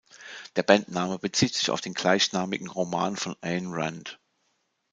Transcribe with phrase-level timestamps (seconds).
[0.55, 4.19] Der Bandname bezieht sich auf den gleichnamigen Roman von Ayn Rand.